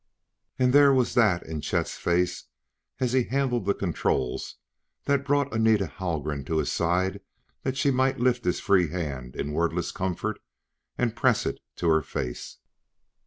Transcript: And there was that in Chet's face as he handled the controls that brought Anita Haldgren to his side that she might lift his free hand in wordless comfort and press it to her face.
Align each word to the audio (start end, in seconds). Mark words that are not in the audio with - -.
And 0.57 0.73
there 0.73 0.91
was 0.91 1.13
that 1.13 1.43
in 1.43 1.61
Chet's 1.61 1.95
face 1.95 2.45
as 2.99 3.13
he 3.13 3.25
handled 3.25 3.65
the 3.67 3.75
controls 3.75 4.55
that 5.05 5.23
brought 5.23 5.53
Anita 5.53 5.85
Haldgren 5.85 6.43
to 6.45 6.57
his 6.57 6.71
side 6.71 7.21
that 7.61 7.77
she 7.77 7.91
might 7.91 8.19
lift 8.19 8.43
his 8.43 8.59
free 8.59 8.87
hand 8.89 9.35
in 9.35 9.53
wordless 9.53 9.91
comfort 9.91 10.39
and 10.97 11.15
press 11.15 11.45
it 11.45 11.59
to 11.75 11.89
her 11.89 12.01
face. 12.01 12.57